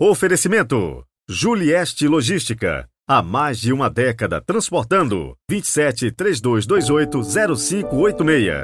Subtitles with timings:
[0.00, 2.88] Oferecimento: Julieste Logística.
[3.06, 5.36] Há mais de uma década transportando.
[5.48, 8.54] 27 3228 0586.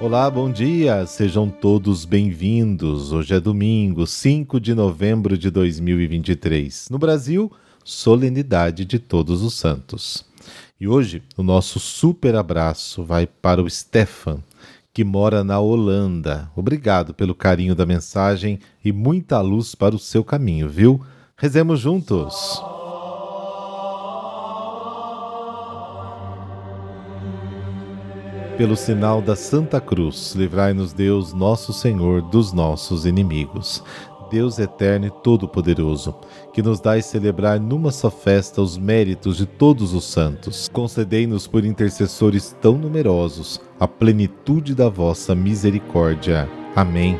[0.00, 3.12] Olá, bom dia, sejam todos bem-vindos.
[3.12, 6.88] Hoje é domingo, 5 de novembro de 2023.
[6.90, 7.52] No Brasil,
[7.84, 10.33] solenidade de Todos os Santos.
[10.80, 14.42] E hoje o nosso super abraço vai para o Stefan,
[14.92, 16.50] que mora na Holanda.
[16.56, 21.00] Obrigado pelo carinho da mensagem e muita luz para o seu caminho, viu?
[21.36, 22.60] Rezemos juntos.
[28.56, 33.82] Pelo sinal da Santa Cruz, livrai-nos Deus, nosso Senhor, dos nossos inimigos.
[34.34, 36.12] Deus eterno e todo-poderoso,
[36.52, 40.68] que nos dais celebrar numa só festa os méritos de todos os santos.
[40.72, 46.48] Concedei-nos por intercessores tão numerosos a plenitude da vossa misericórdia.
[46.74, 47.16] Amém.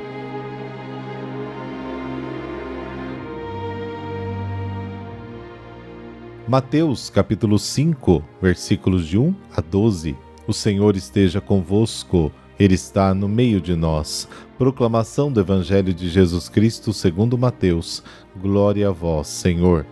[6.48, 10.16] Mateus capítulo 5, versículos de 1 a 12.
[10.48, 12.32] O Senhor esteja convosco.
[12.58, 14.28] Ele está no meio de nós.
[14.56, 18.02] Proclamação do Evangelho de Jesus Cristo segundo Mateus.
[18.36, 19.84] Glória a vós, Senhor.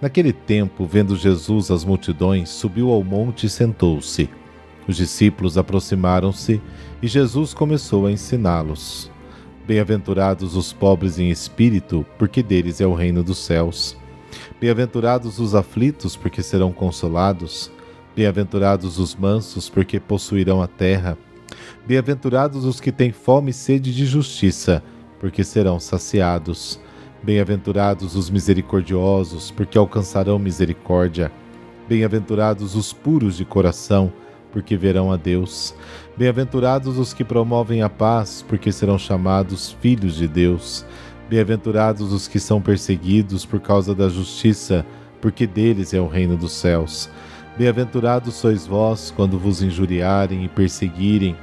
[0.00, 4.30] Naquele tempo, vendo Jesus as multidões, subiu ao monte e sentou-se.
[4.88, 6.60] Os discípulos aproximaram-se
[7.02, 9.10] e Jesus começou a ensiná-los.
[9.66, 13.96] Bem-aventurados os pobres em espírito, porque deles é o reino dos céus.
[14.60, 17.70] Bem-aventurados os aflitos, porque serão consolados.
[18.14, 21.16] Bem-aventurados os mansos, porque possuirão a terra.
[21.86, 24.82] Bem-aventurados os que têm fome e sede de justiça,
[25.20, 26.80] porque serão saciados.
[27.22, 31.30] Bem-aventurados os misericordiosos, porque alcançarão misericórdia.
[31.86, 34.10] Bem-aventurados os puros de coração,
[34.50, 35.74] porque verão a Deus.
[36.16, 40.86] Bem-aventurados os que promovem a paz, porque serão chamados filhos de Deus.
[41.28, 44.86] Bem-aventurados os que são perseguidos por causa da justiça,
[45.20, 47.10] porque deles é o reino dos céus.
[47.58, 51.36] Bem-aventurados sois vós quando vos injuriarem e perseguirem,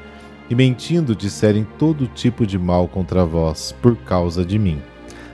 [0.51, 4.81] e mentindo disserem todo tipo de mal contra vós, por causa de mim.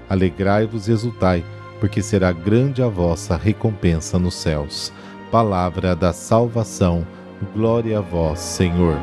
[0.08, 1.44] Alegrai-vos e exultai,
[1.80, 4.94] porque será grande a vossa recompensa nos céus.
[5.32, 7.04] Palavra da salvação,
[7.52, 8.96] glória a vós, Senhor.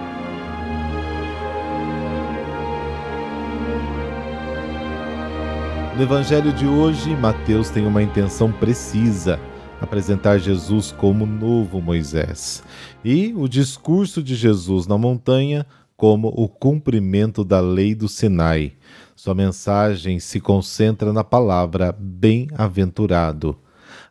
[5.96, 9.40] No Evangelho de hoje, Mateus tem uma intenção precisa
[9.80, 12.62] apresentar Jesus como novo Moisés.
[13.04, 15.66] E o discurso de Jesus na montanha
[16.04, 18.74] como o cumprimento da lei do Sinai.
[19.16, 23.56] Sua mensagem se concentra na palavra bem-aventurado.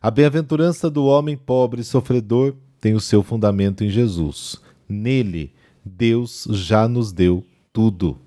[0.02, 4.60] A bem-aventurança do homem pobre e sofredor tem o seu fundamento em Jesus.
[4.88, 5.52] Nele,
[5.84, 8.18] Deus já nos deu tudo.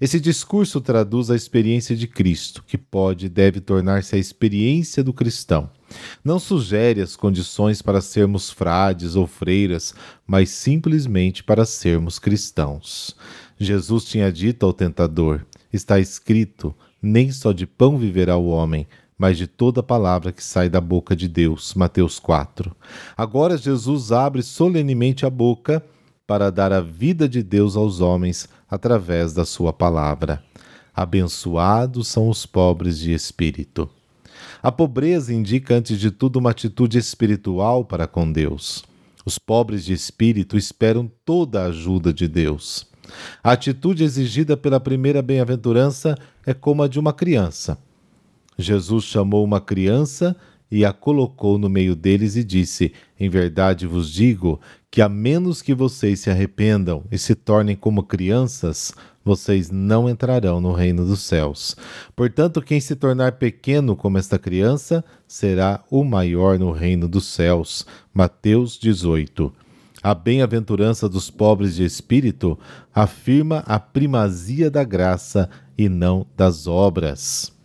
[0.00, 5.12] Esse discurso traduz a experiência de Cristo, que pode e deve tornar-se a experiência do
[5.12, 5.70] cristão.
[6.24, 9.94] Não sugere as condições para sermos frades ou freiras,
[10.26, 13.16] mas simplesmente para sermos cristãos.
[13.58, 18.86] Jesus tinha dito ao tentador: Está escrito, nem só de pão viverá o homem,
[19.18, 21.74] mas de toda palavra que sai da boca de Deus.
[21.74, 22.74] Mateus 4.
[23.16, 25.82] Agora Jesus abre solenemente a boca
[26.26, 30.42] para dar a vida de Deus aos homens através da sua palavra.
[30.94, 33.88] Abençoados são os pobres de espírito.
[34.62, 38.84] A pobreza indica, antes de tudo, uma atitude espiritual para com Deus.
[39.24, 42.86] Os pobres de espírito esperam toda a ajuda de Deus.
[43.42, 47.78] A atitude exigida pela primeira bem-aventurança é como a de uma criança.
[48.58, 50.36] Jesus chamou uma criança
[50.70, 55.62] e a colocou no meio deles e disse: Em verdade vos digo que, a menos
[55.62, 58.92] que vocês se arrependam e se tornem como crianças,
[59.26, 61.74] vocês não entrarão no reino dos céus.
[62.14, 67.84] Portanto, quem se tornar pequeno como esta criança será o maior no reino dos céus.
[68.14, 69.52] Mateus 18.
[70.00, 72.56] A bem-aventurança dos pobres de espírito
[72.94, 77.55] afirma a primazia da graça e não das obras.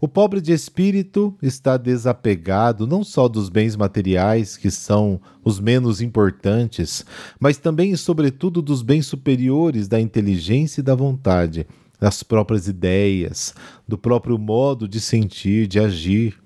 [0.00, 6.00] O pobre de espírito está desapegado não só dos bens materiais, que são os menos
[6.00, 7.04] importantes,
[7.38, 11.66] mas também e sobretudo dos bens superiores da inteligência e da vontade,
[12.00, 13.54] das próprias ideias,
[13.86, 16.36] do próprio modo de sentir, de agir.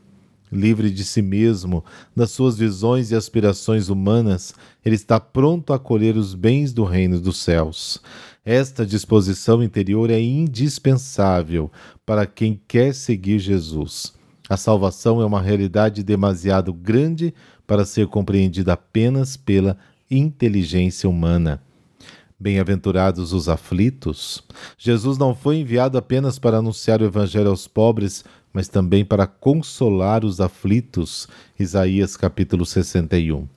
[0.52, 1.84] Livre de si mesmo,
[2.14, 7.20] das suas visões e aspirações humanas, ele está pronto a acolher os bens do reino
[7.20, 8.00] dos céus.
[8.46, 11.68] Esta disposição interior é indispensável
[12.06, 14.14] para quem quer seguir Jesus.
[14.48, 17.34] A salvação é uma realidade demasiado grande
[17.66, 19.76] para ser compreendida apenas pela
[20.08, 21.60] inteligência humana.
[22.38, 24.44] Bem-aventurados os aflitos.
[24.78, 30.24] Jesus não foi enviado apenas para anunciar o evangelho aos pobres, mas também para consolar
[30.24, 31.26] os aflitos.
[31.58, 33.55] Isaías capítulo 61.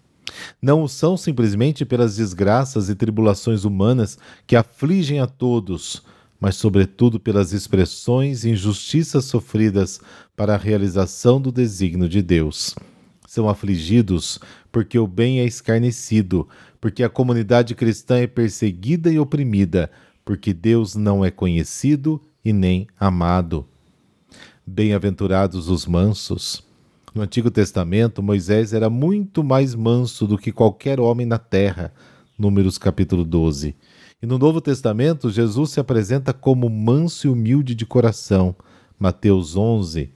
[0.62, 6.04] Não o são simplesmente pelas desgraças e tribulações humanas que afligem a todos,
[6.40, 10.00] mas sobretudo pelas expressões e injustiças sofridas
[10.36, 12.76] para a realização do desígnio de Deus.
[13.28, 14.40] São afligidos
[14.72, 16.48] porque o bem é escarnecido,
[16.80, 19.92] porque a comunidade cristã é perseguida e oprimida,
[20.24, 23.68] porque Deus não é conhecido e nem amado.
[24.66, 26.69] Bem-aventurados os mansos.
[27.14, 31.92] No Antigo Testamento, Moisés era muito mais manso do que qualquer homem na terra.
[32.38, 33.76] Números capítulo 12.
[34.22, 38.56] E no Novo Testamento, Jesus se apresenta como manso e humilde de coração.
[39.00, 40.12] Mateus 11.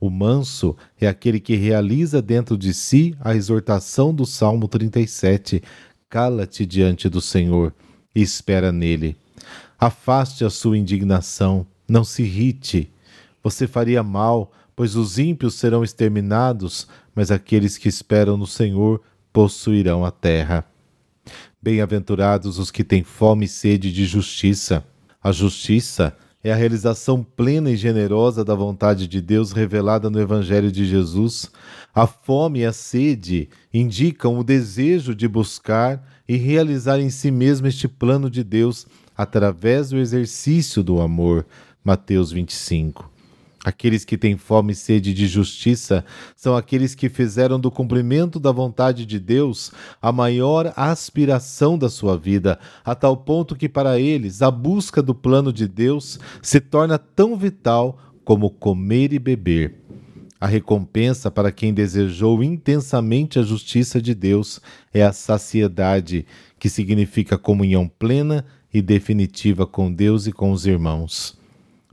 [0.00, 5.62] O manso é aquele que realiza dentro de si a exortação do Salmo 37.
[6.08, 7.74] Cala-te diante do Senhor
[8.14, 9.16] e espera nele.
[9.78, 12.90] Afaste a sua indignação, não se irrite.
[13.42, 19.00] Você faria mal, pois os ímpios serão exterminados, mas aqueles que esperam no Senhor
[19.32, 20.66] possuirão a terra.
[21.60, 24.84] Bem-aventurados os que têm fome e sede de justiça.
[25.20, 26.14] A justiça
[26.44, 31.50] é a realização plena e generosa da vontade de Deus revelada no Evangelho de Jesus.
[31.92, 37.66] A fome e a sede indicam o desejo de buscar e realizar em si mesmo
[37.66, 38.86] este plano de Deus
[39.16, 41.46] através do exercício do amor.
[41.82, 43.15] Mateus 25.
[43.66, 46.04] Aqueles que têm fome e sede de justiça
[46.36, 52.16] são aqueles que fizeram do cumprimento da vontade de Deus a maior aspiração da sua
[52.16, 56.96] vida, a tal ponto que para eles a busca do plano de Deus se torna
[56.96, 59.74] tão vital como comer e beber.
[60.40, 64.60] A recompensa para quem desejou intensamente a justiça de Deus
[64.94, 66.24] é a saciedade,
[66.56, 71.35] que significa comunhão plena e definitiva com Deus e com os irmãos.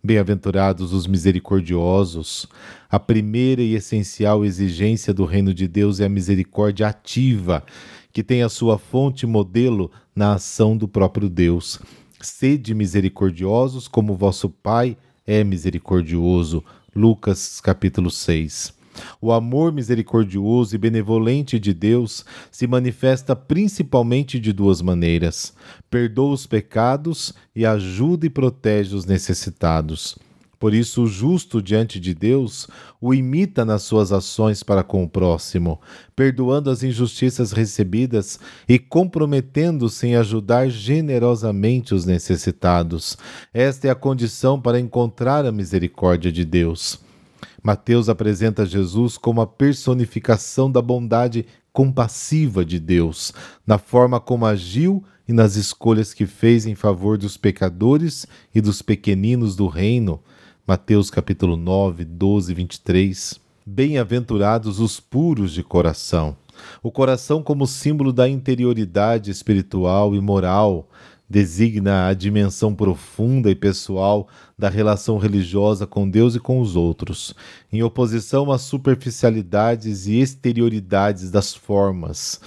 [0.06, 2.46] Bem-aventurados os misericordiosos.
[2.90, 7.64] A primeira e essencial exigência do reino de Deus é a misericórdia ativa,
[8.12, 11.80] que tem a sua fonte modelo na ação do próprio Deus.
[12.20, 16.62] Sede misericordiosos como vosso Pai é misericordioso.
[16.94, 18.83] Lucas capítulo 6.
[19.22, 25.54] O amor misericordioso e benevolente de Deus se manifesta principalmente de duas maneiras:
[25.90, 30.18] perdoa os pecados e ajuda e protege os necessitados.
[30.64, 32.70] Por isso, o justo diante de Deus
[33.02, 35.78] o imita nas suas ações para com o próximo,
[36.16, 43.18] perdoando as injustiças recebidas e comprometendo-se em ajudar generosamente os necessitados.
[43.54, 46.98] Esta é a condição para encontrar a misericórdia de Deus.
[47.64, 53.32] Mateus apresenta Jesus como a personificação da bondade compassiva de Deus,
[53.66, 58.82] na forma como agiu e nas escolhas que fez em favor dos pecadores e dos
[58.82, 60.20] pequeninos do reino.
[60.68, 63.40] Mateus capítulo 9, 12, 23.
[63.66, 66.36] Bem-aventurados os puros de coração.
[66.82, 70.90] O coração como símbolo da interioridade espiritual e moral,
[71.34, 77.34] designa a dimensão profunda e pessoal da relação religiosa com Deus e com os outros,
[77.72, 82.40] em oposição às superficialidades e exterioridades das formas.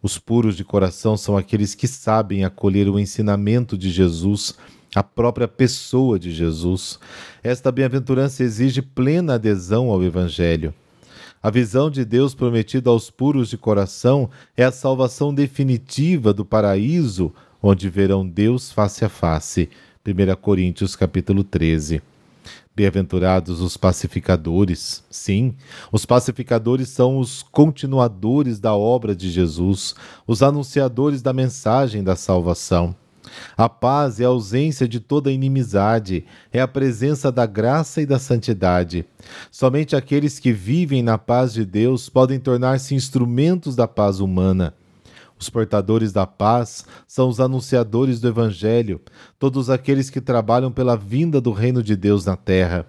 [0.00, 4.54] Os puros de coração são aqueles que sabem acolher o ensinamento de Jesus,
[4.94, 7.00] a própria pessoa de Jesus.
[7.42, 10.72] Esta bem-aventurança exige plena adesão ao Evangelho.
[11.42, 17.34] A visão de Deus prometida aos puros de coração é a salvação definitiva do paraíso
[17.62, 19.70] onde verão Deus face a face.
[20.04, 22.02] 1 Coríntios capítulo 13.
[22.74, 25.04] Bem-aventurados os pacificadores.
[25.08, 25.54] Sim,
[25.92, 29.94] os pacificadores são os continuadores da obra de Jesus,
[30.26, 32.96] os anunciadores da mensagem da salvação.
[33.56, 38.18] A paz é a ausência de toda inimizade, é a presença da graça e da
[38.18, 39.04] santidade.
[39.50, 44.74] Somente aqueles que vivem na paz de Deus podem tornar-se instrumentos da paz humana.
[45.42, 49.00] Os portadores da paz são os anunciadores do Evangelho,
[49.40, 52.86] todos aqueles que trabalham pela vinda do reino de Deus na terra.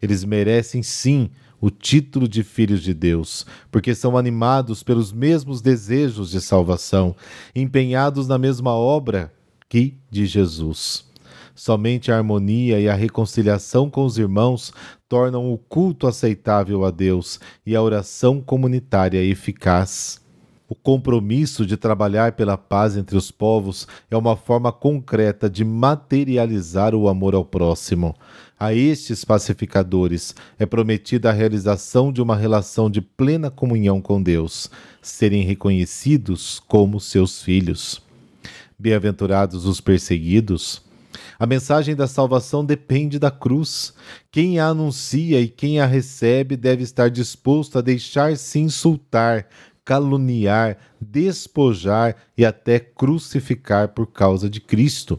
[0.00, 1.28] Eles merecem sim
[1.60, 7.16] o título de filhos de Deus, porque são animados pelos mesmos desejos de salvação,
[7.52, 9.32] empenhados na mesma obra
[9.68, 11.04] que de Jesus.
[11.52, 14.72] Somente a harmonia e a reconciliação com os irmãos
[15.08, 20.27] tornam o culto aceitável a Deus e a oração comunitária eficaz.
[20.70, 26.94] O compromisso de trabalhar pela paz entre os povos é uma forma concreta de materializar
[26.94, 28.14] o amor ao próximo.
[28.60, 34.70] A estes pacificadores é prometida a realização de uma relação de plena comunhão com Deus,
[35.00, 38.02] serem reconhecidos como seus filhos.
[38.78, 40.86] Bem-aventurados os perseguidos.
[41.38, 43.94] A mensagem da salvação depende da cruz.
[44.30, 49.46] Quem a anuncia e quem a recebe deve estar disposto a deixar-se insultar,
[49.88, 55.18] caluniar, despojar e até crucificar por causa de Cristo.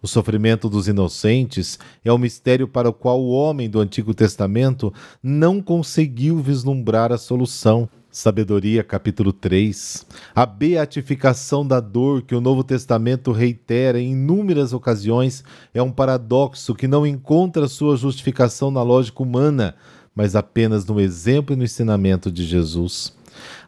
[0.00, 4.94] O sofrimento dos inocentes é o mistério para o qual o homem do Antigo Testamento
[5.20, 7.88] não conseguiu vislumbrar a solução.
[8.12, 10.06] Sabedoria, capítulo 3.
[10.36, 15.42] A beatificação da dor que o Novo Testamento reitera em inúmeras ocasiões
[15.74, 19.74] é um paradoxo que não encontra sua justificação na lógica humana,
[20.14, 23.18] mas apenas no exemplo e no ensinamento de Jesus.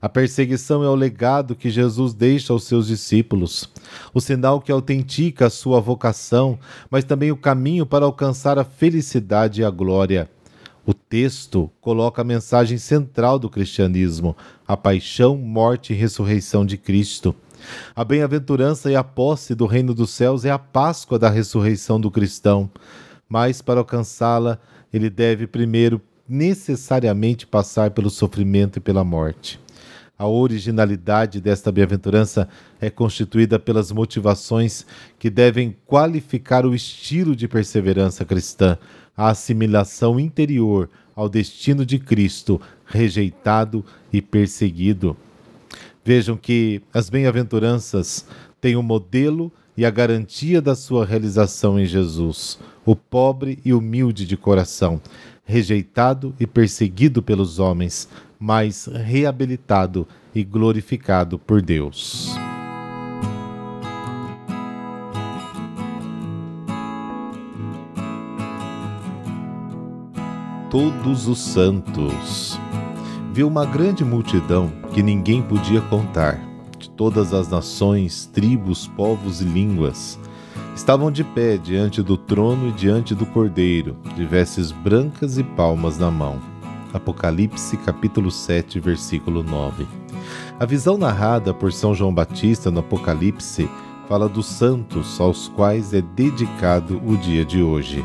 [0.00, 3.68] A perseguição é o legado que Jesus deixa aos seus discípulos,
[4.12, 6.58] o sinal que autentica a sua vocação,
[6.90, 10.28] mas também o caminho para alcançar a felicidade e a glória.
[10.84, 14.36] O texto coloca a mensagem central do cristianismo,
[14.66, 17.34] a paixão, morte e ressurreição de Cristo.
[17.94, 22.10] A bem-aventurança e a posse do reino dos céus é a Páscoa da ressurreição do
[22.10, 22.68] cristão,
[23.28, 24.58] mas para alcançá-la,
[24.92, 29.60] ele deve primeiro necessariamente passar pelo sofrimento e pela morte.
[30.22, 32.48] A originalidade desta bem-aventurança
[32.80, 34.86] é constituída pelas motivações
[35.18, 38.78] que devem qualificar o estilo de perseverança cristã,
[39.16, 45.16] a assimilação interior ao destino de Cristo, rejeitado e perseguido.
[46.04, 48.24] Vejam que as bem-aventuranças
[48.60, 54.24] têm o modelo e a garantia da sua realização em Jesus, o pobre e humilde
[54.24, 55.00] de coração,
[55.44, 58.08] rejeitado e perseguido pelos homens,
[58.42, 62.34] mas reabilitado e glorificado por Deus.
[70.68, 72.58] Todos os Santos.
[73.32, 76.40] Viu uma grande multidão que ninguém podia contar,
[76.76, 80.18] de todas as nações, tribos, povos e línguas.
[80.74, 85.96] Estavam de pé diante do trono e diante do cordeiro, de vestes brancas e palmas
[85.96, 86.51] na mão
[86.92, 89.86] Apocalipse capítulo 7, versículo 9.
[90.60, 93.68] A visão narrada por São João Batista no Apocalipse
[94.08, 98.04] fala dos santos aos quais é dedicado o dia de hoje.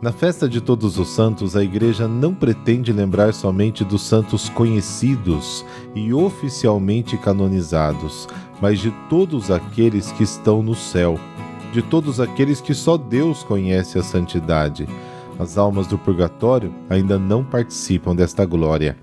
[0.00, 5.64] Na festa de Todos os Santos, a Igreja não pretende lembrar somente dos santos conhecidos
[5.94, 8.28] e oficialmente canonizados,
[8.60, 11.18] mas de todos aqueles que estão no céu,
[11.72, 14.88] de todos aqueles que só Deus conhece a santidade
[15.38, 18.96] as almas do purgatório ainda não participam desta glória.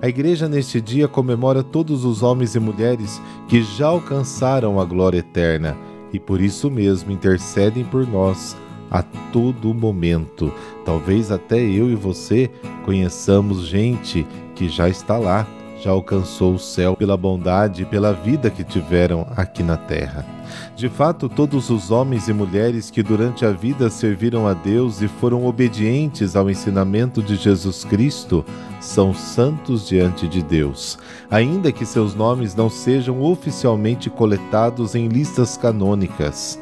[0.00, 5.18] A Igreja neste dia comemora todos os homens e mulheres que já alcançaram a glória
[5.18, 5.76] eterna
[6.12, 8.56] e por isso mesmo intercedem por nós
[8.90, 9.02] a
[9.32, 10.52] todo momento.
[10.84, 12.50] Talvez até eu e você
[12.84, 15.46] conheçamos gente que já está lá,
[15.82, 20.24] já alcançou o céu pela bondade e pela vida que tiveram aqui na terra.
[20.76, 25.08] De fato, todos os homens e mulheres que durante a vida serviram a Deus e
[25.08, 28.44] foram obedientes ao ensinamento de Jesus Cristo
[28.80, 30.98] são santos diante de Deus,
[31.30, 36.58] ainda que seus nomes não sejam oficialmente coletados em listas canônicas.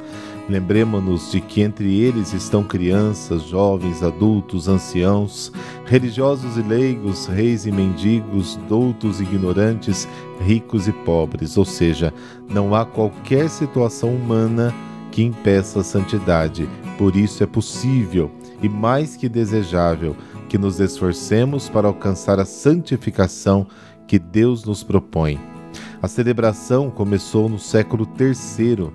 [0.50, 5.52] Lembremos-nos de que entre eles estão crianças, jovens, adultos, anciãos,
[5.86, 10.08] religiosos e leigos, reis e mendigos, doutos e ignorantes,
[10.40, 12.12] ricos e pobres, ou seja,
[12.48, 14.74] não há qualquer situação humana
[15.12, 16.68] que impeça a santidade.
[16.98, 18.28] Por isso é possível
[18.60, 20.16] e mais que desejável
[20.48, 23.68] que nos esforcemos para alcançar a santificação
[24.08, 25.38] que Deus nos propõe.
[26.02, 28.90] A celebração começou no século III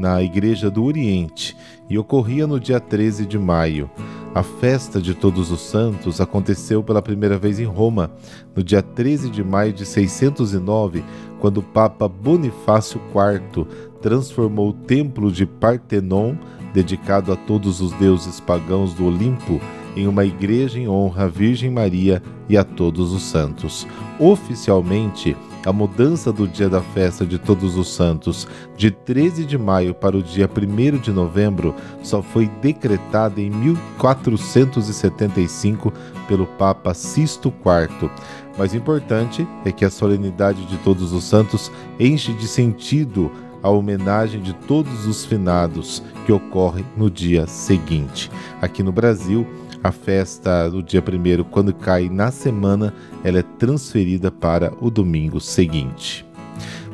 [0.00, 1.54] na Igreja do Oriente
[1.88, 3.90] e ocorria no dia 13 de maio.
[4.34, 8.10] A festa de Todos os Santos aconteceu pela primeira vez em Roma,
[8.56, 11.04] no dia 13 de maio de 609,
[11.38, 13.66] quando o Papa Bonifácio IV
[14.00, 16.34] transformou o templo de Partenon,
[16.72, 19.60] dedicado a todos os deuses pagãos do Olimpo,
[19.96, 23.86] em uma igreja em honra à Virgem Maria e a todos os santos.
[24.18, 29.94] Oficialmente, a mudança do dia da festa de Todos os Santos, de 13 de maio
[29.94, 35.92] para o dia 1 de novembro, só foi decretada em 1475
[36.26, 38.10] pelo Papa Sisto IV.
[38.56, 43.30] Mais importante é que a solenidade de Todos os Santos enche de sentido
[43.62, 48.30] a homenagem de todos os finados que ocorre no dia seguinte.
[48.60, 49.46] Aqui no Brasil,
[49.82, 52.92] a festa do dia primeiro, quando cai na semana,
[53.24, 56.26] ela é transferida para o domingo seguinte.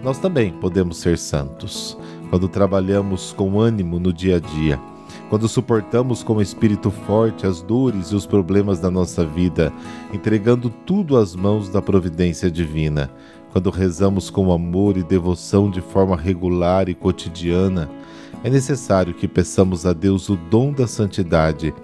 [0.03, 1.99] nós também podemos ser santos.
[2.31, 4.81] Quando trabalhamos com ânimo no dia a dia,
[5.29, 9.73] quando suportamos com espírito forte as dores e os problemas da nossa vida,
[10.13, 13.11] entregando tudo às mãos da providência divina,
[13.53, 17.89] quando rezamos com amor e devoção de forma regular e cotidiana,
[18.45, 21.75] é necessário que peçamos a Deus o dom da santidade.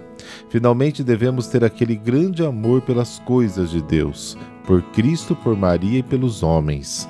[0.49, 6.03] Finalmente devemos ter aquele grande amor pelas coisas de Deus, por Cristo, por Maria e
[6.03, 7.07] pelos homens.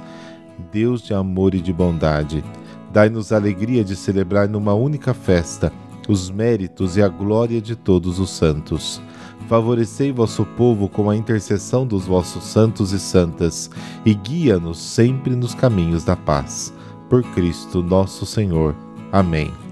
[0.71, 2.43] Deus de amor e de bondade,
[2.91, 5.71] dai-nos a alegria de celebrar numa única festa
[6.07, 9.01] os méritos e a glória de todos os santos.
[9.47, 13.69] Favorecei vosso povo com a intercessão dos vossos santos e santas,
[14.05, 16.73] e guia-nos sempre nos caminhos da paz.
[17.09, 18.75] Por Cristo nosso Senhor.
[19.11, 19.62] Amém.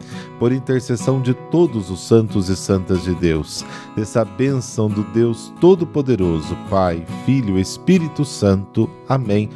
[0.41, 3.63] Por intercessão de todos os santos e santas de Deus,
[3.95, 8.89] dessa bênção do Deus Todo-Poderoso, Pai, Filho Espírito Santo.
[9.07, 9.51] Amém.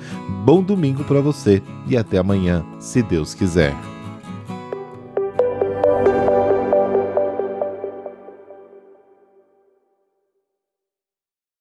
[0.45, 3.94] Bom domingo para você e até amanhã, se Deus quiser.